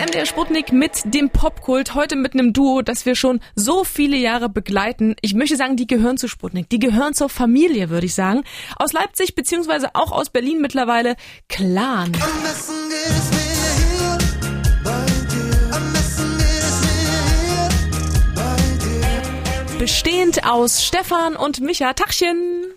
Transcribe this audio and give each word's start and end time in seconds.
MDR 0.00 0.24
Sputnik 0.24 0.72
mit 0.72 1.02
dem 1.04 1.28
Popkult. 1.28 1.94
Heute 1.94 2.16
mit 2.16 2.32
einem 2.32 2.54
Duo, 2.54 2.80
das 2.80 3.04
wir 3.04 3.14
schon 3.14 3.38
so 3.54 3.84
viele 3.84 4.16
Jahre 4.16 4.48
begleiten. 4.48 5.14
Ich 5.20 5.34
möchte 5.34 5.56
sagen, 5.56 5.76
die 5.76 5.86
gehören 5.86 6.16
zu 6.16 6.26
Sputnik. 6.26 6.70
Die 6.70 6.78
gehören 6.78 7.12
zur 7.12 7.28
Familie, 7.28 7.90
würde 7.90 8.06
ich 8.06 8.14
sagen. 8.14 8.42
Aus 8.76 8.94
Leipzig 8.94 9.34
beziehungsweise 9.34 9.94
auch 9.94 10.10
aus 10.10 10.30
Berlin 10.30 10.62
mittlerweile. 10.62 11.16
Clan. 11.50 12.12
Bestehend 19.78 20.46
aus 20.46 20.82
Stefan 20.82 21.36
und 21.36 21.60
Micha. 21.60 21.92
Tachchen. 21.92 22.69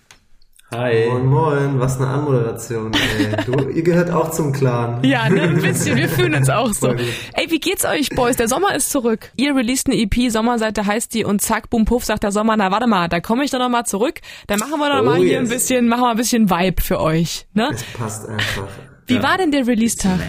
Hi. 0.75 1.07
Moin, 1.07 1.25
moin, 1.27 1.79
was 1.79 1.97
eine 1.97 2.07
Anmoderation, 2.07 2.91
ey. 2.93 3.45
Du, 3.45 3.69
ihr 3.69 3.83
gehört 3.83 4.09
auch 4.09 4.31
zum 4.31 4.51
Clan. 4.51 5.03
Ja, 5.03 5.29
ne, 5.29 5.43
ein 5.43 5.61
bisschen, 5.61 5.97
wir 5.97 6.09
fühlen 6.09 6.33
uns 6.33 6.49
auch 6.49 6.73
so. 6.73 6.87
Ey, 6.87 7.49
wie 7.49 7.59
geht's 7.59 7.85
euch, 7.85 8.09
Boys? 8.09 8.37
Der 8.37 8.47
Sommer 8.47 8.73
ist 8.75 8.89
zurück. 8.89 9.29
Ihr 9.35 9.55
released 9.55 9.87
eine 9.87 9.97
EP, 9.97 10.31
Sommerseite 10.31 10.85
heißt 10.85 11.13
die 11.13 11.25
und 11.25 11.41
zack, 11.41 11.69
boom, 11.69 11.85
puff, 11.85 12.05
sagt 12.05 12.23
der 12.23 12.31
Sommer, 12.31 12.57
na 12.57 12.71
warte 12.71 12.87
mal, 12.87 13.07
da 13.07 13.19
komme 13.19 13.43
ich 13.43 13.51
doch 13.51 13.59
nochmal 13.59 13.85
zurück. 13.85 14.21
Dann 14.47 14.59
machen 14.59 14.79
wir 14.79 14.89
doch 14.89 15.01
oh, 15.01 15.05
mal 15.05 15.17
hier 15.17 15.33
yes. 15.33 15.41
ein 15.41 15.49
bisschen, 15.49 15.87
machen 15.87 16.01
wir 16.01 16.09
ein 16.09 16.17
bisschen 16.17 16.49
Vibe 16.49 16.81
für 16.81 16.99
euch, 16.99 17.45
ne? 17.53 17.69
Es 17.71 17.83
passt 17.83 18.27
einfach. 18.27 18.67
Wie 19.05 19.15
ja. 19.15 19.23
war 19.23 19.37
denn 19.37 19.51
der 19.51 19.67
Release-Tag? 19.67 20.19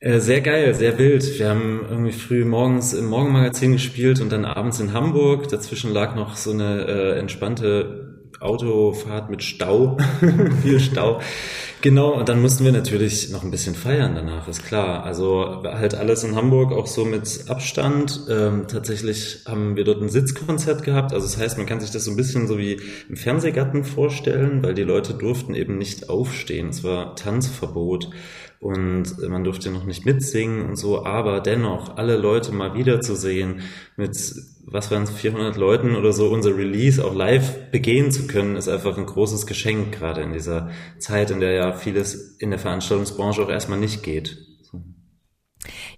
Äh, 0.00 0.20
sehr 0.20 0.42
geil, 0.42 0.74
sehr 0.74 0.98
wild. 0.98 1.38
Wir 1.38 1.48
haben 1.48 1.86
irgendwie 1.88 2.12
früh 2.12 2.44
morgens 2.44 2.92
im 2.92 3.06
Morgenmagazin 3.06 3.72
gespielt 3.72 4.20
und 4.20 4.30
dann 4.30 4.44
abends 4.44 4.78
in 4.78 4.92
Hamburg. 4.92 5.48
Dazwischen 5.48 5.92
lag 5.92 6.14
noch 6.14 6.36
so 6.36 6.52
eine 6.52 6.86
äh, 6.86 7.18
entspannte 7.18 8.17
Autofahrt 8.40 9.30
mit 9.30 9.42
Stau, 9.42 9.96
viel 10.62 10.80
Stau. 10.80 11.20
Genau, 11.80 12.18
und 12.18 12.28
dann 12.28 12.42
mussten 12.42 12.64
wir 12.64 12.72
natürlich 12.72 13.30
noch 13.30 13.44
ein 13.44 13.52
bisschen 13.52 13.76
feiern 13.76 14.16
danach, 14.16 14.48
ist 14.48 14.66
klar. 14.66 15.04
Also 15.04 15.62
halt 15.64 15.94
alles 15.94 16.24
in 16.24 16.34
Hamburg 16.34 16.72
auch 16.72 16.88
so 16.88 17.04
mit 17.04 17.44
Abstand. 17.46 18.26
Ähm, 18.28 18.66
tatsächlich 18.66 19.44
haben 19.46 19.76
wir 19.76 19.84
dort 19.84 20.02
ein 20.02 20.08
Sitzkonzert 20.08 20.82
gehabt. 20.82 21.12
Also 21.12 21.26
das 21.26 21.38
heißt, 21.38 21.56
man 21.56 21.66
kann 21.66 21.78
sich 21.78 21.92
das 21.92 22.04
so 22.04 22.10
ein 22.10 22.16
bisschen 22.16 22.48
so 22.48 22.58
wie 22.58 22.80
im 23.08 23.16
Fernsehgarten 23.16 23.84
vorstellen, 23.84 24.60
weil 24.64 24.74
die 24.74 24.82
Leute 24.82 25.14
durften 25.14 25.54
eben 25.54 25.78
nicht 25.78 26.10
aufstehen. 26.10 26.70
Es 26.70 26.82
war 26.82 27.14
Tanzverbot 27.14 28.10
und 28.58 29.16
man 29.28 29.44
durfte 29.44 29.70
noch 29.70 29.84
nicht 29.84 30.04
mitsingen 30.04 30.68
und 30.68 30.74
so, 30.74 31.04
aber 31.04 31.40
dennoch 31.40 31.96
alle 31.96 32.16
Leute 32.16 32.52
mal 32.52 32.74
wiederzusehen 32.74 33.60
mit, 33.96 34.16
was 34.70 34.90
waren 34.90 35.04
es, 35.04 35.10
400 35.10 35.56
Leuten 35.56 35.96
oder 35.96 36.12
so, 36.12 36.28
unser 36.28 36.56
Release 36.56 37.04
auch 37.04 37.14
live 37.14 37.70
begehen 37.70 38.10
zu 38.10 38.26
können, 38.26 38.56
ist 38.56 38.68
einfach 38.68 38.96
ein 38.98 39.06
großes 39.06 39.46
Geschenk, 39.46 39.92
gerade 39.92 40.22
in 40.22 40.32
dieser 40.32 40.70
Zeit, 40.98 41.30
in 41.30 41.40
der 41.40 41.52
ja 41.52 41.72
vieles 41.72 42.36
in 42.38 42.50
der 42.50 42.58
Veranstaltungsbranche 42.58 43.42
auch 43.42 43.50
erstmal 43.50 43.78
nicht 43.78 44.02
geht. 44.02 44.47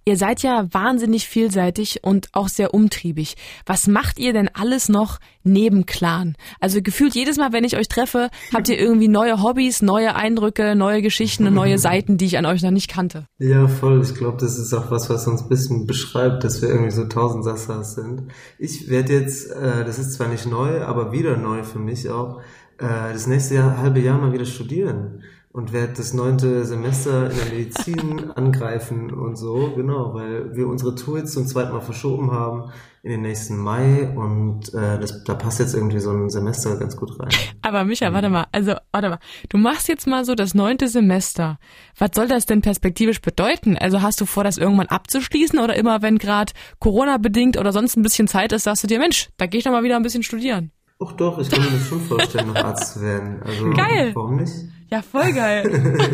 Ihr 0.05 0.17
seid 0.17 0.43
ja 0.43 0.67
wahnsinnig 0.73 1.29
vielseitig 1.29 2.01
und 2.03 2.29
auch 2.33 2.49
sehr 2.49 2.75
umtriebig. 2.75 3.37
Was 3.67 3.87
macht 3.87 4.19
ihr 4.19 4.33
denn 4.33 4.49
alles 4.53 4.89
noch 4.89 5.19
neben 5.43 5.87
Clan? 5.87 6.37
Also 6.59 6.81
gefühlt 6.83 7.15
jedes 7.15 7.37
Mal, 7.37 7.53
wenn 7.53 7.65
ich 7.65 7.77
euch 7.77 7.89
treffe, 7.89 8.31
habt 8.53 8.69
ihr 8.69 8.79
irgendwie 8.79 9.09
neue 9.09 9.43
Hobbys, 9.43 9.83
neue 9.83 10.15
Eindrücke, 10.15 10.75
neue 10.75 11.03
Geschichten 11.03 11.47
und 11.47 11.55
neue 11.55 11.79
Seiten, 11.81 12.17
die 12.17 12.27
ich 12.27 12.39
an 12.39 12.47
euch 12.47 12.63
noch 12.63 12.71
nicht 12.71 12.91
kannte. 12.91 13.27
Ja, 13.39 13.69
voll. 13.69 14.03
Ich 14.03 14.15
glaube, 14.15 14.39
das 14.41 14.59
ist 14.59 14.73
auch 14.73 14.91
was, 14.91 15.11
was 15.11 15.27
uns 15.27 15.43
ein 15.43 15.49
bisschen 15.49 15.87
beschreibt, 15.87 16.45
dass 16.45 16.63
wir 16.63 16.69
irgendwie 16.69 16.91
so 16.93 17.05
tausend 17.07 17.45
Sassas 17.45 17.95
sind. 17.95 18.25
Ich 18.59 18.89
werde 18.89 19.13
jetzt, 19.13 19.51
äh, 19.51 19.85
das 19.85 19.99
ist 19.99 20.15
zwar 20.15 20.29
nicht 20.29 20.47
neu, 20.47 20.83
aber 20.83 21.13
wieder 21.13 21.37
neu 21.37 21.63
für 21.63 21.79
mich 21.79 22.09
auch, 22.09 22.41
äh, 22.79 23.13
das 23.13 23.27
nächste 23.27 23.57
Jahr, 23.57 23.79
halbe 23.79 24.01
Jahr 24.01 24.19
mal 24.19 24.33
wieder 24.33 24.47
studieren 24.47 25.23
und 25.53 25.73
werde 25.73 25.95
das 25.97 26.15
neunte 26.15 26.65
Semester 26.65 27.29
in 27.31 27.37
der 27.37 27.47
Medizin 27.47 28.31
angreifen 28.37 29.13
und 29.13 29.37
so, 29.37 29.73
genau, 29.75 30.15
weil 30.15 30.55
wir 30.55 30.69
unsere 30.69 30.95
Tour 30.95 31.19
jetzt 31.19 31.33
zum 31.33 31.47
zweiten 31.47 31.73
Mal 31.73 31.81
verschoben 31.81 32.31
haben 32.31 32.71
in 33.03 33.11
den 33.11 33.23
nächsten 33.23 33.57
Mai 33.57 34.11
und 34.15 34.73
äh, 34.75 35.01
das, 35.01 35.25
da 35.25 35.35
passt 35.35 35.59
jetzt 35.59 35.75
irgendwie 35.75 35.99
so 35.99 36.11
ein 36.11 36.31
Semester 36.31 36.77
ganz 36.77 36.97
gut 36.97 37.19
rein. 37.19 37.31
Aber 37.63 37.85
Micha, 37.85 38.13
warte 38.13 38.29
mal, 38.29 38.47
also 38.53 38.75
warte 38.93 39.09
mal, 39.09 39.19
du 39.49 39.59
machst 39.59 39.89
jetzt 39.89 40.07
mal 40.07 40.25
so 40.25 40.35
das 40.37 40.55
neunte 40.55 40.87
Semester. 40.87 41.59
Was 41.99 42.11
soll 42.15 42.29
das 42.29 42.47
denn 42.47 42.61
perspektivisch 42.61 43.21
bedeuten? 43.21 43.77
Also 43.77 44.03
hast 44.03 44.21
du 44.21 44.27
vor, 44.27 44.45
das 44.45 44.57
irgendwann 44.57 44.87
abzuschließen 44.87 45.59
oder 45.59 45.75
immer, 45.75 46.01
wenn 46.03 46.19
gerade 46.19 46.53
Corona 46.79 47.17
bedingt 47.17 47.57
oder 47.57 47.73
sonst 47.73 47.97
ein 47.97 48.03
bisschen 48.03 48.29
Zeit 48.29 48.53
ist, 48.53 48.65
sagst 48.65 48.85
du 48.85 48.87
dir, 48.87 49.01
Mensch, 49.01 49.31
da 49.37 49.47
gehe 49.47 49.59
ich 49.59 49.65
doch 49.65 49.73
mal 49.73 49.83
wieder 49.83 49.97
ein 49.97 50.03
bisschen 50.03 50.23
studieren? 50.23 50.71
Ach 51.03 51.13
doch, 51.13 51.39
ich 51.39 51.51
kann 51.51 51.65
mir 51.65 51.71
das 51.71 51.87
schon 51.87 52.03
vorstellen, 52.03 52.49
noch 52.49 52.57
Arzt 52.57 52.95
zu 52.95 53.01
werden. 53.01 53.43
Also, 53.43 53.71
Geil. 53.71 54.13
Warum 54.15 54.37
nicht? 54.37 54.53
Ja, 54.93 55.03
voll 55.03 55.33
geil. 55.33 55.71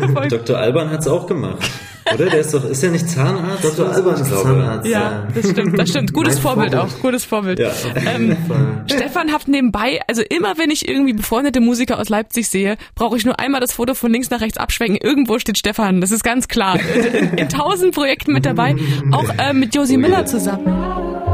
voll 0.13 0.27
Dr. 0.27 0.57
Alban 0.57 0.91
hat's 0.91 1.07
auch 1.07 1.25
gemacht. 1.25 1.67
Oder? 2.13 2.27
Der 2.27 2.39
ist 2.39 2.53
doch, 2.53 2.63
ist 2.63 2.83
ja 2.83 2.89
nicht 2.89 3.09
Zahnarzt? 3.09 3.63
Dr. 3.63 3.91
Alban 3.91 4.13
ist 4.13 4.29
Zahnarzt. 4.29 4.87
Ja, 4.87 5.27
das 5.33 5.49
stimmt, 5.49 5.77
das 5.77 5.89
stimmt. 5.89 6.13
Gutes 6.13 6.39
Vorbild, 6.39 6.73
Vorbild, 6.73 6.93
auch, 6.93 7.01
gutes 7.01 7.25
Vorbild. 7.25 7.59
Ja, 7.59 7.71
ähm, 7.95 8.37
Stefan 8.85 9.33
habt 9.33 9.47
nebenbei, 9.47 9.99
also 10.07 10.21
immer 10.21 10.57
wenn 10.57 10.69
ich 10.69 10.87
irgendwie 10.87 11.13
befreundete 11.13 11.59
Musiker 11.59 11.99
aus 11.99 12.09
Leipzig 12.09 12.49
sehe, 12.49 12.77
brauche 12.95 13.17
ich 13.17 13.25
nur 13.25 13.39
einmal 13.39 13.61
das 13.61 13.73
Foto 13.73 13.95
von 13.95 14.11
links 14.11 14.29
nach 14.29 14.41
rechts 14.41 14.57
abschwenken. 14.57 14.97
Irgendwo 15.01 15.39
steht 15.39 15.57
Stefan, 15.57 15.99
das 15.99 16.11
ist 16.11 16.23
ganz 16.23 16.47
klar. 16.47 16.79
In, 16.79 17.33
in 17.37 17.49
tausend 17.49 17.95
Projekten 17.95 18.31
mit 18.31 18.45
dabei, 18.45 18.75
auch 19.11 19.29
äh, 19.37 19.53
mit 19.53 19.75
Josie 19.75 19.97
Miller 19.97 20.25
zusammen. 20.25 21.26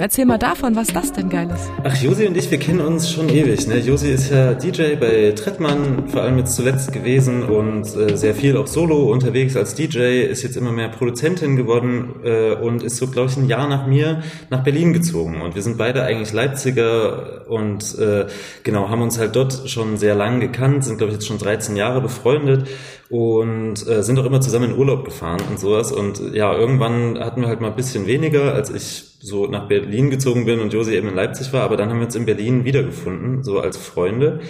Erzähl 0.00 0.24
mal 0.24 0.38
davon, 0.38 0.76
was 0.76 0.86
das 0.86 1.12
denn 1.12 1.28
geil 1.28 1.50
ist. 1.54 1.70
Ach, 1.84 1.94
Josi 1.94 2.26
und 2.26 2.34
ich, 2.34 2.50
wir 2.50 2.56
kennen 2.56 2.80
uns 2.80 3.10
schon 3.10 3.28
ewig. 3.28 3.66
Ne? 3.66 3.80
Josi 3.80 4.10
ist 4.10 4.30
ja 4.30 4.54
DJ 4.54 4.94
bei 4.98 5.32
Trettmann, 5.32 6.08
vor 6.08 6.22
allem 6.22 6.38
jetzt 6.38 6.56
zuletzt 6.56 6.90
gewesen 6.90 7.42
und 7.42 7.84
äh, 7.96 8.16
sehr 8.16 8.34
viel 8.34 8.56
auch 8.56 8.66
solo 8.66 9.12
unterwegs 9.12 9.56
als 9.56 9.74
DJ, 9.74 10.22
ist 10.22 10.42
jetzt 10.42 10.56
immer 10.56 10.72
mehr 10.72 10.88
Produzentin 10.88 11.54
geworden 11.54 12.14
äh, 12.24 12.54
und 12.54 12.82
ist 12.82 12.96
so, 12.96 13.08
glaube 13.08 13.28
ich, 13.28 13.36
ein 13.36 13.46
Jahr 13.46 13.68
nach 13.68 13.86
mir 13.86 14.22
nach 14.48 14.64
Berlin 14.64 14.94
gezogen. 14.94 15.42
Und 15.42 15.54
wir 15.54 15.60
sind 15.60 15.76
beide 15.76 16.02
eigentlich 16.02 16.32
Leipziger 16.32 17.46
und 17.50 17.98
äh, 17.98 18.24
genau, 18.62 18.88
haben 18.88 19.02
uns 19.02 19.18
halt 19.18 19.36
dort 19.36 19.68
schon 19.68 19.98
sehr 19.98 20.14
lang 20.14 20.40
gekannt, 20.40 20.82
sind, 20.82 20.96
glaube 20.96 21.12
ich, 21.12 21.18
jetzt 21.18 21.26
schon 21.26 21.36
13 21.36 21.76
Jahre 21.76 22.00
befreundet 22.00 22.68
und 23.10 23.86
äh, 23.86 24.02
sind 24.02 24.18
auch 24.18 24.24
immer 24.24 24.40
zusammen 24.40 24.70
in 24.70 24.78
Urlaub 24.78 25.04
gefahren 25.04 25.42
und 25.50 25.60
sowas. 25.60 25.92
Und 25.92 26.32
ja, 26.32 26.56
irgendwann 26.56 27.18
hatten 27.18 27.42
wir 27.42 27.48
halt 27.48 27.60
mal 27.60 27.68
ein 27.68 27.76
bisschen 27.76 28.06
weniger, 28.06 28.54
als 28.54 28.70
ich 28.70 29.09
so 29.20 29.46
nach 29.46 29.68
Berlin 29.68 30.10
gezogen 30.10 30.46
bin 30.46 30.60
und 30.60 30.72
Josi 30.72 30.94
eben 30.94 31.08
in 31.08 31.14
Leipzig 31.14 31.52
war, 31.52 31.62
aber 31.62 31.76
dann 31.76 31.90
haben 31.90 31.98
wir 31.98 32.06
uns 32.06 32.16
in 32.16 32.26
Berlin 32.26 32.64
wiedergefunden, 32.64 33.42
so 33.44 33.60
als 33.60 33.76
Freunde 33.76 34.40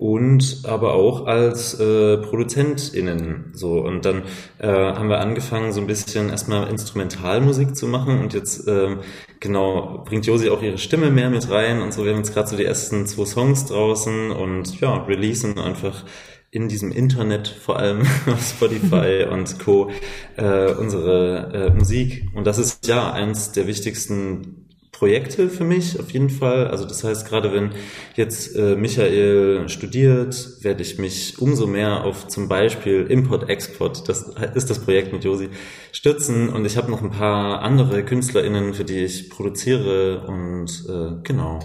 und 0.00 0.62
aber 0.64 0.94
auch 0.94 1.26
als 1.26 1.78
äh, 1.78 2.16
ProduzentInnen 2.16 3.50
so. 3.52 3.80
Und 3.80 4.06
dann 4.06 4.22
äh, 4.58 4.66
haben 4.66 5.10
wir 5.10 5.20
angefangen 5.20 5.74
so 5.74 5.80
ein 5.82 5.86
bisschen 5.86 6.30
erstmal 6.30 6.70
Instrumentalmusik 6.70 7.76
zu 7.76 7.86
machen 7.86 8.18
und 8.18 8.32
jetzt 8.32 8.66
äh, 8.66 8.96
genau 9.40 10.02
bringt 10.06 10.24
Josi 10.24 10.48
auch 10.48 10.62
ihre 10.62 10.78
Stimme 10.78 11.10
mehr 11.10 11.28
mit 11.28 11.50
rein 11.50 11.82
und 11.82 11.92
so. 11.92 12.06
Wir 12.06 12.12
haben 12.12 12.18
jetzt 12.20 12.32
gerade 12.32 12.48
so 12.48 12.56
die 12.56 12.64
ersten 12.64 13.06
zwei 13.06 13.26
Songs 13.26 13.66
draußen 13.66 14.30
und 14.30 14.80
ja 14.80 15.04
releasen 15.04 15.58
einfach 15.58 16.06
in 16.50 16.68
diesem 16.68 16.90
Internet, 16.90 17.48
vor 17.48 17.78
allem 17.78 18.00
auf 18.26 18.42
Spotify 18.42 19.26
und 19.30 19.58
Co., 19.58 19.90
äh, 20.36 20.72
unsere 20.72 21.52
äh, 21.52 21.70
Musik. 21.70 22.28
Und 22.34 22.46
das 22.46 22.58
ist 22.58 22.86
ja 22.86 23.12
eins 23.12 23.52
der 23.52 23.66
wichtigsten 23.66 24.66
Projekte 25.00 25.48
für 25.48 25.64
mich 25.64 25.98
auf 25.98 26.10
jeden 26.10 26.28
Fall. 26.28 26.66
Also 26.66 26.84
das 26.84 27.02
heißt, 27.02 27.26
gerade 27.26 27.54
wenn 27.54 27.70
jetzt 28.16 28.54
äh, 28.54 28.76
Michael 28.76 29.66
studiert, 29.70 30.58
werde 30.60 30.82
ich 30.82 30.98
mich 30.98 31.38
umso 31.38 31.66
mehr 31.66 32.04
auf 32.04 32.28
zum 32.28 32.48
Beispiel 32.48 33.06
Import-Export, 33.08 34.06
das 34.10 34.34
ist 34.54 34.68
das 34.68 34.78
Projekt 34.80 35.14
mit 35.14 35.24
Josi, 35.24 35.48
stürzen. 35.92 36.50
Und 36.50 36.66
ich 36.66 36.76
habe 36.76 36.90
noch 36.90 37.00
ein 37.00 37.12
paar 37.12 37.62
andere 37.62 38.04
KünstlerInnen, 38.04 38.74
für 38.74 38.84
die 38.84 38.98
ich 38.98 39.30
produziere 39.30 40.26
und 40.26 40.68
äh, 40.86 41.22
genau. 41.22 41.60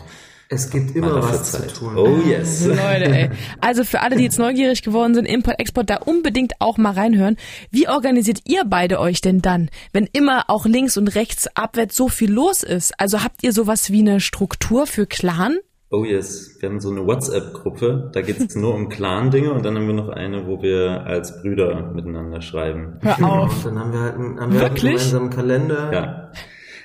Es 0.48 0.70
gibt 0.70 0.96
immer 0.96 1.24
was 1.24 1.52
Zeit. 1.52 1.72
zu 1.72 1.80
tun. 1.80 1.98
Oh 1.98 2.20
yes. 2.28 2.66
Leute, 2.66 3.06
ey. 3.06 3.30
Also 3.62 3.84
für 3.84 4.02
alle, 4.02 4.16
die 4.16 4.24
jetzt 4.24 4.38
neugierig 4.38 4.84
geworden 4.84 5.16
sind, 5.16 5.26
Import, 5.26 5.60
Export, 5.60 5.90
da 5.90 5.98
unbedingt 5.98 6.54
auch 6.60 6.78
mal 6.78 6.94
reinhören. 6.94 7.38
Wie 7.72 7.88
organisiert 7.88 8.42
ihr 8.46 8.64
beide 8.66 9.00
euch 9.00 9.22
denn 9.22 9.42
dann, 9.42 9.70
wenn 9.92 10.08
immer 10.14 10.46
auch 10.48 10.66
links 10.66 10.98
und 10.98 11.08
rechts 11.16 11.48
abwärts 11.56 11.96
so 11.96 12.10
viel 12.10 12.32
los 12.32 12.62
ist? 12.62 13.00
Also 13.00 13.24
habt 13.24 13.44
ihr 13.44 13.54
sowas 13.54 13.92
wie 13.92 14.02
eine 14.02 14.20
Struktur 14.20 14.86
für 14.86 15.08
Clan? 15.08 15.58
Oh 15.90 16.04
yes, 16.04 16.58
wir 16.60 16.70
haben 16.70 16.80
so 16.80 16.90
eine 16.92 17.06
WhatsApp-Gruppe, 17.06 18.10
da 18.12 18.22
geht 18.22 18.40
es 18.40 18.56
nur 18.56 18.74
um 18.74 18.90
Clan-Dinge 18.90 19.52
und 19.54 19.64
dann 19.64 19.76
haben 19.76 19.88
wir 19.88 19.94
noch 19.94 20.10
eine, 20.10 20.46
wo 20.46 20.62
wir 20.62 21.06
als 21.06 21.42
Brüder 21.42 21.92
miteinander 21.94 22.42
schreiben. 22.42 22.98
Hör 23.02 23.24
auf. 23.24 23.66
Und 23.66 23.76
dann 23.76 23.80
haben 23.80 23.94
wir 23.94 24.00
halt 24.02 24.16
einen, 24.16 24.40
haben 24.40 24.54
wir 24.54 24.62
halt 24.62 24.72
einen 24.72 24.82
gemeinsamen 24.82 25.30
Kalender. 25.30 25.94
Ja. 25.94 26.32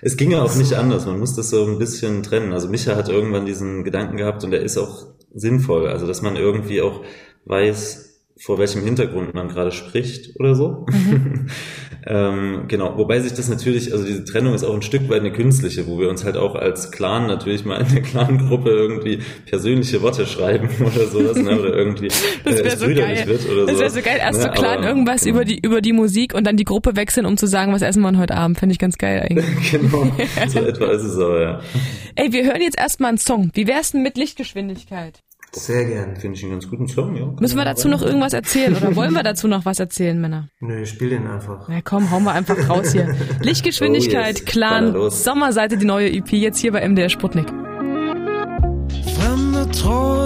Es 0.02 0.16
ging 0.16 0.30
ja 0.30 0.42
auch 0.42 0.54
nicht 0.56 0.74
anders. 0.74 1.06
Man 1.06 1.18
muss 1.18 1.36
das 1.36 1.50
so 1.50 1.66
ein 1.66 1.78
bisschen 1.78 2.22
trennen. 2.22 2.52
Also 2.52 2.68
Micha 2.68 2.96
hat 2.96 3.08
irgendwann 3.08 3.46
diesen 3.46 3.84
Gedanken 3.84 4.16
gehabt 4.16 4.44
und 4.44 4.50
der 4.50 4.62
ist 4.62 4.78
auch 4.78 5.06
sinnvoll. 5.34 5.88
Also 5.88 6.06
dass 6.06 6.22
man 6.22 6.36
irgendwie 6.36 6.82
auch 6.82 7.04
weiß, 7.44 8.09
vor 8.40 8.58
welchem 8.58 8.82
Hintergrund 8.82 9.34
man 9.34 9.48
gerade 9.48 9.70
spricht 9.70 10.40
oder 10.40 10.54
so. 10.54 10.86
Mhm. 10.90 11.48
ähm, 12.06 12.64
genau, 12.68 12.96
wobei 12.96 13.20
sich 13.20 13.34
das 13.34 13.50
natürlich, 13.50 13.92
also 13.92 14.04
diese 14.04 14.24
Trennung 14.24 14.54
ist 14.54 14.64
auch 14.64 14.74
ein 14.74 14.80
Stück 14.80 15.10
weit 15.10 15.20
eine 15.20 15.32
künstliche, 15.32 15.86
wo 15.86 15.98
wir 15.98 16.08
uns 16.08 16.24
halt 16.24 16.38
auch 16.38 16.54
als 16.54 16.90
Clan 16.90 17.26
natürlich 17.26 17.66
mal 17.66 17.82
in 17.82 17.92
der 17.92 18.00
Clan-Gruppe 18.00 18.70
irgendwie 18.70 19.18
persönliche 19.44 20.00
Worte 20.00 20.26
schreiben 20.26 20.70
oder 20.80 21.06
sowas, 21.06 21.36
ne? 21.36 21.60
oder 21.60 21.74
irgendwie 21.74 22.08
das 22.44 22.60
äh, 22.60 22.76
so 22.76 22.88
wird 22.88 23.50
oder 23.50 23.60
so. 23.60 23.66
Das 23.66 23.78
wäre 23.78 23.90
so 23.90 24.00
geil, 24.00 24.18
erst 24.18 24.38
ne? 24.38 24.44
so 24.46 24.50
Clan 24.52 24.78
Aber, 24.78 24.88
irgendwas 24.88 25.24
genau. 25.24 25.36
über 25.36 25.44
die 25.44 25.58
über 25.60 25.80
die 25.82 25.92
Musik 25.92 26.34
und 26.34 26.46
dann 26.46 26.56
die 26.56 26.64
Gruppe 26.64 26.96
wechseln, 26.96 27.26
um 27.26 27.36
zu 27.36 27.46
sagen, 27.46 27.74
was 27.74 27.82
essen 27.82 28.00
wir 28.00 28.16
heute 28.16 28.36
Abend. 28.36 28.58
Finde 28.58 28.72
ich 28.72 28.78
ganz 28.78 28.96
geil 28.96 29.26
eigentlich. 29.28 29.70
genau, 29.70 30.10
so 30.48 30.60
etwa 30.60 30.86
ist 30.86 31.02
es 31.02 31.18
aber, 31.18 31.42
ja. 31.42 31.60
Ey, 32.14 32.32
wir 32.32 32.44
hören 32.44 32.62
jetzt 32.62 32.78
erstmal 32.78 33.10
einen 33.10 33.18
Song. 33.18 33.50
Wie 33.52 33.66
wär's 33.66 33.92
denn 33.92 34.02
mit 34.02 34.16
Lichtgeschwindigkeit? 34.16 35.22
Sehr 35.52 35.84
gern. 35.84 36.16
Finde 36.16 36.36
ich 36.36 36.44
einen 36.44 36.52
ganz 36.52 36.68
guten 36.68 36.86
Song, 36.86 37.16
ja. 37.16 37.26
Müssen 37.40 37.56
wir 37.56 37.64
dazu 37.64 37.88
noch 37.88 38.02
irgendwas 38.02 38.32
erzählen 38.32 38.76
oder 38.76 38.94
wollen 38.94 39.12
wir 39.12 39.22
dazu 39.22 39.48
noch 39.48 39.64
was 39.64 39.80
erzählen, 39.80 40.20
Männer? 40.20 40.48
Nö, 40.60 40.82
ich 40.82 40.90
spiel 40.90 41.10
den 41.10 41.26
einfach. 41.26 41.68
Na 41.68 41.80
komm, 41.82 42.10
hauen 42.10 42.24
wir 42.24 42.32
einfach 42.32 42.68
raus 42.68 42.92
hier. 42.92 43.16
Lichtgeschwindigkeit, 43.40 44.36
oh 44.36 44.38
yes. 44.38 44.44
Clan, 44.44 45.10
Sommerseite, 45.10 45.76
die 45.76 45.86
neue 45.86 46.10
EP, 46.10 46.32
jetzt 46.32 46.58
hier 46.58 46.72
bei 46.72 46.86
MDR 46.88 47.08
Sputnik. 47.08 47.48
Fremde 49.16 49.68
Träume 49.72 50.19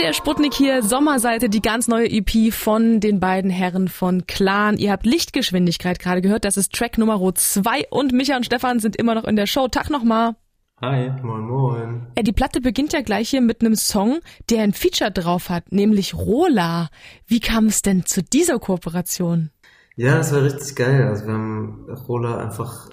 MDR 0.00 0.14
Sputnik 0.14 0.54
hier, 0.54 0.82
Sommerseite, 0.82 1.50
die 1.50 1.60
ganz 1.60 1.86
neue 1.86 2.10
EP 2.10 2.54
von 2.54 3.00
den 3.00 3.20
beiden 3.20 3.50
Herren 3.50 3.88
von 3.88 4.26
Clan. 4.26 4.78
Ihr 4.78 4.92
habt 4.92 5.04
Lichtgeschwindigkeit 5.04 5.98
gerade 5.98 6.22
gehört, 6.22 6.46
das 6.46 6.56
ist 6.56 6.72
Track 6.72 6.96
Nummer 6.96 7.20
2 7.34 7.88
und 7.90 8.14
Micha 8.14 8.34
und 8.34 8.46
Stefan 8.46 8.80
sind 8.80 8.96
immer 8.96 9.14
noch 9.14 9.24
in 9.24 9.36
der 9.36 9.44
Show. 9.44 9.68
Tag 9.68 9.90
nochmal. 9.90 10.36
Hi. 10.80 11.10
Moin, 11.22 11.42
moin. 11.42 12.06
Äh, 12.14 12.22
die 12.22 12.32
Platte 12.32 12.62
beginnt 12.62 12.94
ja 12.94 13.02
gleich 13.02 13.28
hier 13.28 13.42
mit 13.42 13.60
einem 13.60 13.74
Song, 13.74 14.20
der 14.48 14.62
ein 14.62 14.72
Feature 14.72 15.10
drauf 15.10 15.50
hat, 15.50 15.70
nämlich 15.70 16.14
Rola. 16.14 16.88
Wie 17.26 17.40
kam 17.40 17.66
es 17.66 17.82
denn 17.82 18.06
zu 18.06 18.22
dieser 18.22 18.58
Kooperation? 18.58 19.50
Ja, 19.96 20.16
das 20.16 20.32
war 20.32 20.42
richtig 20.42 20.76
geil. 20.76 21.08
Also 21.08 21.26
wir 21.26 21.34
haben 21.34 21.86
Rola 22.08 22.38
einfach 22.38 22.88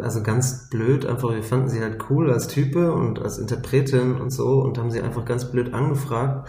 also 0.00 0.22
ganz 0.22 0.68
blöd, 0.68 1.06
einfach, 1.06 1.32
wir 1.32 1.42
fanden 1.42 1.68
sie 1.68 1.80
halt 1.80 1.98
cool 2.10 2.30
als 2.30 2.48
Type 2.48 2.92
und 2.92 3.20
als 3.20 3.38
Interpretin 3.38 4.20
und 4.20 4.30
so 4.30 4.60
und 4.60 4.78
haben 4.78 4.90
sie 4.90 5.00
einfach 5.00 5.24
ganz 5.24 5.50
blöd 5.50 5.74
angefragt 5.74 6.48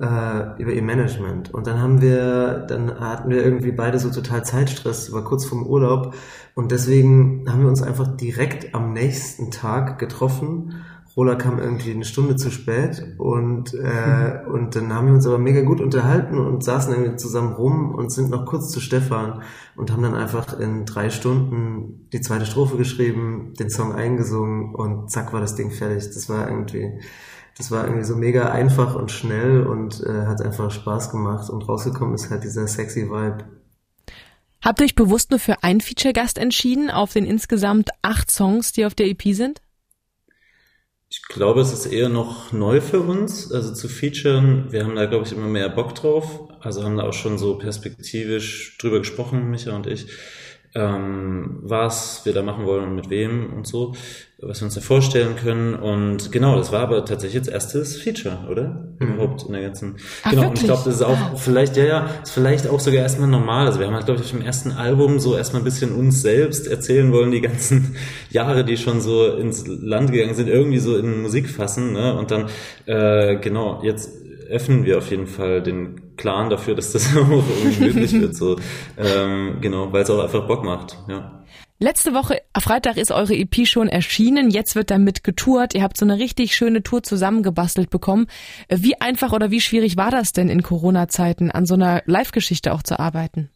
äh, 0.00 0.60
über 0.60 0.72
ihr 0.72 0.82
Management. 0.82 1.52
Und 1.52 1.66
dann 1.66 1.80
haben 1.80 2.00
wir, 2.00 2.64
dann 2.68 3.00
hatten 3.00 3.30
wir 3.30 3.44
irgendwie 3.44 3.72
beide 3.72 3.98
so 3.98 4.10
total 4.10 4.44
Zeitstress, 4.44 5.12
war 5.12 5.24
kurz 5.24 5.46
vorm 5.46 5.66
Urlaub 5.66 6.14
und 6.54 6.72
deswegen 6.72 7.44
haben 7.50 7.62
wir 7.62 7.68
uns 7.68 7.82
einfach 7.82 8.16
direkt 8.16 8.74
am 8.74 8.92
nächsten 8.92 9.50
Tag 9.50 9.98
getroffen 9.98 10.84
Rola 11.16 11.34
kam 11.34 11.58
irgendwie 11.58 11.92
eine 11.92 12.04
Stunde 12.04 12.36
zu 12.36 12.50
spät 12.50 13.02
und, 13.16 13.72
äh, 13.72 14.40
und 14.52 14.76
dann 14.76 14.92
haben 14.92 15.06
wir 15.06 15.14
uns 15.14 15.26
aber 15.26 15.38
mega 15.38 15.62
gut 15.62 15.80
unterhalten 15.80 16.38
und 16.38 16.62
saßen 16.62 16.92
irgendwie 16.92 17.16
zusammen 17.16 17.54
rum 17.54 17.94
und 17.94 18.12
sind 18.12 18.28
noch 18.28 18.44
kurz 18.44 18.70
zu 18.70 18.80
Stefan 18.80 19.40
und 19.76 19.90
haben 19.90 20.02
dann 20.02 20.14
einfach 20.14 20.60
in 20.60 20.84
drei 20.84 21.08
Stunden 21.08 22.06
die 22.12 22.20
zweite 22.20 22.44
Strophe 22.44 22.76
geschrieben, 22.76 23.54
den 23.58 23.70
Song 23.70 23.94
eingesungen 23.94 24.74
und 24.74 25.10
zack 25.10 25.32
war 25.32 25.40
das 25.40 25.54
Ding 25.54 25.70
fertig. 25.70 26.04
Das 26.04 26.28
war 26.28 26.50
irgendwie, 26.50 27.00
das 27.56 27.70
war 27.70 27.84
irgendwie 27.84 28.04
so 28.04 28.14
mega 28.14 28.50
einfach 28.50 28.94
und 28.94 29.10
schnell 29.10 29.66
und 29.66 30.04
äh, 30.04 30.26
hat 30.26 30.42
einfach 30.42 30.70
Spaß 30.70 31.10
gemacht 31.10 31.48
und 31.48 31.66
rausgekommen 31.66 32.14
ist 32.14 32.30
halt 32.30 32.44
dieser 32.44 32.68
sexy 32.68 33.08
Vibe. 33.08 33.38
Habt 34.62 34.80
ihr 34.80 34.84
euch 34.84 34.94
bewusst 34.94 35.30
nur 35.30 35.40
für 35.40 35.62
einen 35.62 35.80
Feature-Gast 35.80 36.36
entschieden 36.36 36.90
auf 36.90 37.14
den 37.14 37.24
insgesamt 37.24 37.88
acht 38.02 38.30
Songs, 38.30 38.72
die 38.72 38.84
auf 38.84 38.94
der 38.94 39.06
EP 39.06 39.22
sind? 39.34 39.62
Ich 41.18 41.22
glaube, 41.28 41.62
es 41.62 41.72
ist 41.72 41.86
eher 41.86 42.10
noch 42.10 42.52
neu 42.52 42.82
für 42.82 43.00
uns, 43.00 43.50
also 43.50 43.72
zu 43.72 43.88
featuren. 43.88 44.70
Wir 44.70 44.84
haben 44.84 44.96
da, 44.96 45.06
glaube 45.06 45.24
ich, 45.24 45.32
immer 45.32 45.46
mehr 45.46 45.70
Bock 45.70 45.94
drauf. 45.94 46.46
Also 46.60 46.84
haben 46.84 46.98
da 46.98 47.04
auch 47.04 47.14
schon 47.14 47.38
so 47.38 47.56
perspektivisch 47.56 48.76
drüber 48.76 48.98
gesprochen, 48.98 49.50
Micha 49.50 49.74
und 49.74 49.86
ich, 49.86 50.08
ähm, 50.76 51.58
was 51.62 52.24
wir 52.24 52.34
da 52.34 52.42
machen 52.42 52.66
wollen 52.66 52.84
und 52.84 52.94
mit 52.94 53.10
wem 53.10 53.52
und 53.52 53.66
so 53.66 53.94
was 54.38 54.60
wir 54.60 54.66
uns 54.66 54.74
da 54.74 54.82
vorstellen 54.82 55.36
können. 55.36 55.74
Und 55.74 56.30
genau, 56.30 56.56
das 56.56 56.70
war 56.70 56.80
aber 56.80 57.04
tatsächlich 57.06 57.34
jetzt 57.34 57.48
erstes 57.48 57.96
Feature, 57.96 58.46
oder? 58.50 58.86
Mhm. 58.98 59.14
Überhaupt 59.14 59.44
in 59.44 59.52
der 59.54 59.62
ganzen. 59.62 59.96
Ach, 60.22 60.30
genau, 60.30 60.42
wirklich? 60.42 60.50
und 60.50 60.58
ich 60.58 60.64
glaube, 60.64 60.82
das 60.84 60.94
ist 60.96 61.02
auch 61.02 61.32
wow. 61.32 61.42
vielleicht, 61.42 61.76
ja, 61.78 61.84
ja, 61.84 62.10
ist 62.22 62.32
vielleicht 62.32 62.68
auch 62.68 62.78
sogar 62.78 63.00
erstmal 63.00 63.28
normal. 63.28 63.66
Also 63.66 63.80
wir 63.80 63.86
haben 63.86 63.94
halt, 63.94 64.04
glaube 64.04 64.20
ich, 64.20 64.26
auf 64.26 64.32
dem 64.32 64.44
ersten 64.44 64.72
Album 64.72 65.20
so 65.20 65.36
erstmal 65.36 65.62
ein 65.62 65.64
bisschen 65.64 65.92
uns 65.92 66.20
selbst 66.20 66.66
erzählen 66.66 67.10
wollen, 67.12 67.30
die 67.30 67.40
ganzen 67.40 67.96
Jahre, 68.30 68.64
die 68.64 68.76
schon 68.76 69.00
so 69.00 69.26
ins 69.26 69.66
Land 69.66 70.12
gegangen 70.12 70.34
sind, 70.34 70.48
irgendwie 70.48 70.78
so 70.80 70.98
in 70.98 71.22
Musik 71.22 71.48
fassen. 71.48 71.94
Ne? 71.94 72.14
Und 72.14 72.30
dann, 72.30 72.50
äh, 72.84 73.36
genau, 73.36 73.80
jetzt 73.82 74.10
öffnen 74.50 74.84
wir 74.84 74.98
auf 74.98 75.10
jeden 75.10 75.26
Fall 75.26 75.62
den 75.62 76.02
Plan 76.16 76.50
dafür, 76.50 76.74
dass 76.74 76.92
das 76.92 77.06
auch 77.16 77.26
möglich 77.80 78.12
wird. 78.12 78.36
So, 78.36 78.56
ähm, 78.98 79.58
genau, 79.60 79.92
weil 79.92 80.02
es 80.02 80.10
auch 80.10 80.22
einfach 80.22 80.46
Bock 80.46 80.64
macht, 80.64 80.98
ja. 81.08 81.44
Letzte 81.78 82.14
Woche, 82.14 82.40
Freitag, 82.58 82.96
ist 82.96 83.12
eure 83.12 83.34
EP 83.34 83.66
schon 83.66 83.88
erschienen. 83.88 84.48
Jetzt 84.48 84.76
wird 84.76 84.90
damit 84.90 85.24
getourt. 85.24 85.74
Ihr 85.74 85.82
habt 85.82 85.98
so 85.98 86.06
eine 86.06 86.18
richtig 86.18 86.54
schöne 86.54 86.82
Tour 86.82 87.02
zusammengebastelt 87.02 87.90
bekommen. 87.90 88.28
Wie 88.70 88.98
einfach 88.98 89.32
oder 89.32 89.50
wie 89.50 89.60
schwierig 89.60 89.98
war 89.98 90.10
das 90.10 90.32
denn 90.32 90.48
in 90.48 90.62
Corona-Zeiten, 90.62 91.50
an 91.50 91.66
so 91.66 91.74
einer 91.74 92.02
Live-Geschichte 92.06 92.72
auch 92.72 92.82
zu 92.82 92.98
arbeiten? 92.98 93.50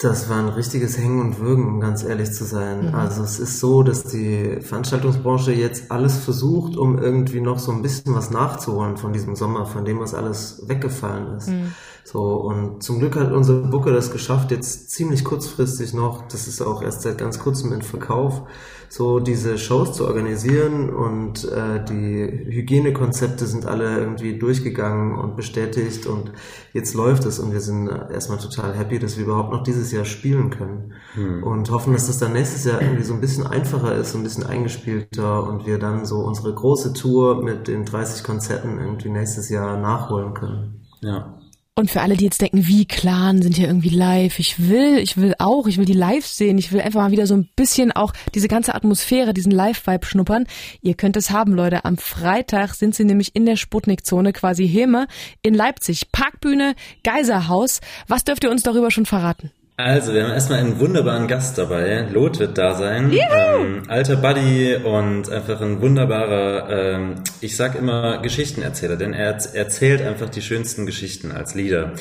Das 0.00 0.28
war 0.28 0.38
ein 0.38 0.48
richtiges 0.48 0.96
Hängen 0.96 1.20
und 1.20 1.40
Würgen, 1.40 1.66
um 1.66 1.80
ganz 1.80 2.04
ehrlich 2.04 2.30
zu 2.30 2.44
sein. 2.44 2.86
Mhm. 2.86 2.94
Also 2.94 3.24
es 3.24 3.40
ist 3.40 3.58
so, 3.58 3.82
dass 3.82 4.04
die 4.04 4.60
Veranstaltungsbranche 4.60 5.52
jetzt 5.52 5.90
alles 5.90 6.18
versucht, 6.18 6.76
um 6.76 6.98
irgendwie 6.98 7.40
noch 7.40 7.58
so 7.58 7.72
ein 7.72 7.82
bisschen 7.82 8.14
was 8.14 8.30
nachzuholen 8.30 8.96
von 8.96 9.12
diesem 9.12 9.34
Sommer, 9.34 9.66
von 9.66 9.84
dem 9.84 9.98
was 9.98 10.14
alles 10.14 10.62
weggefallen 10.68 11.36
ist. 11.36 11.48
Mhm. 11.48 11.74
So, 12.10 12.22
und 12.22 12.82
zum 12.82 13.00
Glück 13.00 13.16
hat 13.16 13.32
unsere 13.32 13.60
Booker 13.68 13.92
das 13.92 14.10
geschafft, 14.10 14.50
jetzt 14.50 14.90
ziemlich 14.90 15.24
kurzfristig 15.26 15.92
noch, 15.92 16.26
das 16.28 16.48
ist 16.48 16.62
auch 16.62 16.80
erst 16.80 17.02
seit 17.02 17.18
ganz 17.18 17.38
kurzem 17.38 17.70
in 17.74 17.82
Verkauf, 17.82 18.44
so 18.88 19.20
diese 19.20 19.58
Shows 19.58 19.92
zu 19.92 20.06
organisieren 20.06 20.88
und 20.88 21.44
äh, 21.44 21.84
die 21.84 22.46
Hygienekonzepte 22.50 23.44
sind 23.44 23.66
alle 23.66 23.98
irgendwie 23.98 24.38
durchgegangen 24.38 25.18
und 25.18 25.36
bestätigt 25.36 26.06
und 26.06 26.32
jetzt 26.72 26.94
läuft 26.94 27.26
es 27.26 27.38
und 27.38 27.52
wir 27.52 27.60
sind 27.60 27.88
erstmal 27.88 28.38
total 28.38 28.72
happy, 28.72 28.98
dass 28.98 29.18
wir 29.18 29.24
überhaupt 29.24 29.52
noch 29.52 29.62
dieses 29.62 29.92
Jahr 29.92 30.06
spielen 30.06 30.48
können 30.48 30.94
hm. 31.12 31.42
und 31.42 31.70
hoffen, 31.70 31.92
dass 31.92 32.06
das 32.06 32.16
dann 32.16 32.32
nächstes 32.32 32.64
Jahr 32.64 32.80
irgendwie 32.80 33.04
so 33.04 33.12
ein 33.12 33.20
bisschen 33.20 33.46
einfacher 33.46 33.94
ist, 33.94 34.12
so 34.12 34.18
ein 34.18 34.24
bisschen 34.24 34.46
eingespielter 34.46 35.46
und 35.46 35.66
wir 35.66 35.78
dann 35.78 36.06
so 36.06 36.20
unsere 36.20 36.54
große 36.54 36.94
Tour 36.94 37.42
mit 37.44 37.68
den 37.68 37.84
30 37.84 38.24
Konzerten 38.24 38.78
irgendwie 38.78 39.10
nächstes 39.10 39.50
Jahr 39.50 39.76
nachholen 39.76 40.32
können. 40.32 40.86
Ja, 41.02 41.37
und 41.78 41.92
für 41.92 42.00
alle, 42.00 42.16
die 42.16 42.24
jetzt 42.24 42.40
denken, 42.40 42.66
wie 42.66 42.86
Clan 42.86 43.40
sind 43.40 43.54
hier 43.54 43.68
irgendwie 43.68 43.90
live, 43.90 44.40
ich 44.40 44.68
will, 44.68 44.98
ich 44.98 45.16
will 45.16 45.36
auch, 45.38 45.68
ich 45.68 45.78
will 45.78 45.84
die 45.84 45.92
live 45.92 46.26
sehen, 46.26 46.58
ich 46.58 46.72
will 46.72 46.80
einfach 46.80 47.02
mal 47.02 47.12
wieder 47.12 47.28
so 47.28 47.36
ein 47.36 47.48
bisschen 47.54 47.92
auch 47.92 48.12
diese 48.34 48.48
ganze 48.48 48.74
Atmosphäre, 48.74 49.32
diesen 49.32 49.52
Live-Vibe 49.52 50.04
schnuppern. 50.04 50.46
Ihr 50.82 50.94
könnt 50.94 51.16
es 51.16 51.30
haben, 51.30 51.52
Leute. 51.52 51.84
Am 51.84 51.96
Freitag 51.96 52.74
sind 52.74 52.96
sie 52.96 53.04
nämlich 53.04 53.36
in 53.36 53.46
der 53.46 53.54
Sputnik-Zone, 53.54 54.32
quasi 54.32 54.66
Heme, 54.68 55.06
in 55.42 55.54
Leipzig. 55.54 56.10
Parkbühne, 56.10 56.74
Geiserhaus. 57.04 57.80
Was 58.08 58.24
dürft 58.24 58.42
ihr 58.42 58.50
uns 58.50 58.64
darüber 58.64 58.90
schon 58.90 59.06
verraten? 59.06 59.52
Also, 59.80 60.12
wir 60.12 60.24
haben 60.24 60.32
erstmal 60.32 60.58
einen 60.58 60.80
wunderbaren 60.80 61.28
Gast 61.28 61.56
dabei. 61.56 62.08
Lot 62.10 62.40
wird 62.40 62.58
da 62.58 62.74
sein. 62.74 63.12
Ähm, 63.12 63.84
alter 63.86 64.16
Buddy 64.16 64.74
und 64.74 65.30
einfach 65.30 65.60
ein 65.60 65.80
wunderbarer, 65.80 66.68
ähm, 66.68 67.14
ich 67.40 67.56
sag 67.56 67.76
immer 67.76 68.18
Geschichtenerzähler, 68.18 68.96
denn 68.96 69.12
er 69.12 69.38
erzählt 69.54 70.02
einfach 70.02 70.30
die 70.30 70.42
schönsten 70.42 70.84
Geschichten 70.84 71.30
als 71.30 71.54
Lieder. 71.54 71.92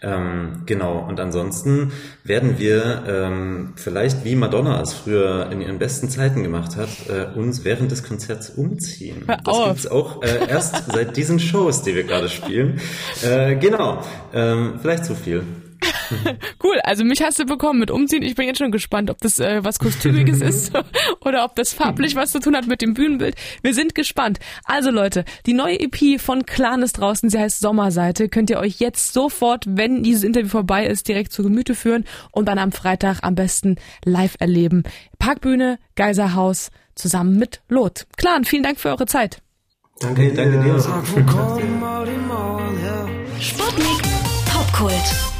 Ähm, 0.00 0.62
genau, 0.64 0.98
und 1.06 1.20
ansonsten 1.20 1.92
werden 2.24 2.58
wir 2.58 3.04
ähm, 3.06 3.74
vielleicht, 3.76 4.24
wie 4.24 4.34
Madonna 4.34 4.80
es 4.80 4.94
früher 4.94 5.50
in 5.52 5.60
ihren 5.60 5.78
besten 5.78 6.08
Zeiten 6.08 6.42
gemacht 6.42 6.76
hat, 6.76 6.88
äh, 7.10 7.38
uns 7.38 7.64
während 7.64 7.90
des 7.90 8.02
Konzerts 8.02 8.48
umziehen. 8.48 9.24
Hör 9.26 9.36
das 9.44 9.64
gibt's 9.66 9.86
auch 9.88 10.22
äh, 10.22 10.48
erst 10.48 10.90
seit 10.90 11.18
diesen 11.18 11.38
Shows, 11.38 11.82
die 11.82 11.94
wir 11.94 12.04
gerade 12.04 12.30
spielen. 12.30 12.80
Äh, 13.22 13.56
genau, 13.56 14.02
ähm, 14.32 14.78
vielleicht 14.80 15.04
zu 15.04 15.14
viel. 15.14 15.42
cool, 16.64 16.78
also 16.82 17.04
mich 17.04 17.22
hast 17.22 17.38
du 17.38 17.44
bekommen 17.44 17.80
mit 17.80 17.90
Umziehen. 17.90 18.22
Ich 18.22 18.34
bin 18.34 18.46
jetzt 18.46 18.58
schon 18.58 18.72
gespannt, 18.72 19.10
ob 19.10 19.18
das 19.18 19.38
äh, 19.38 19.64
was 19.64 19.78
Kostümiges 19.78 20.40
ist 20.40 20.72
oder 21.20 21.44
ob 21.44 21.54
das 21.56 21.72
farblich 21.72 22.14
was 22.14 22.32
zu 22.32 22.40
tun 22.40 22.56
hat 22.56 22.66
mit 22.66 22.82
dem 22.82 22.94
Bühnenbild. 22.94 23.36
Wir 23.62 23.74
sind 23.74 23.94
gespannt. 23.94 24.38
Also 24.64 24.90
Leute, 24.90 25.24
die 25.46 25.52
neue 25.52 25.78
EP 25.80 26.20
von 26.20 26.46
Clan 26.46 26.82
ist 26.82 26.98
draußen. 26.98 27.30
Sie 27.30 27.38
heißt 27.38 27.60
Sommerseite. 27.60 28.28
Könnt 28.28 28.50
ihr 28.50 28.58
euch 28.58 28.80
jetzt 28.80 29.12
sofort, 29.12 29.64
wenn 29.66 30.02
dieses 30.02 30.24
Interview 30.24 30.48
vorbei 30.48 30.86
ist, 30.86 31.08
direkt 31.08 31.32
zu 31.32 31.42
Gemüte 31.42 31.74
führen 31.74 32.04
und 32.30 32.46
dann 32.46 32.58
am 32.58 32.72
Freitag 32.72 33.20
am 33.22 33.34
besten 33.34 33.76
live 34.04 34.36
erleben. 34.38 34.84
Parkbühne, 35.18 35.78
Geiserhaus, 35.94 36.70
zusammen 36.94 37.38
mit 37.38 37.62
Lot. 37.68 38.06
Clan, 38.16 38.44
vielen 38.44 38.62
Dank 38.62 38.80
für 38.80 38.88
eure 38.88 39.06
Zeit. 39.06 39.42
Danke, 40.00 40.32
danke 40.34 40.60
dir. 40.60 40.78
Sputnik 43.40 44.02
Popkult. 44.52 45.35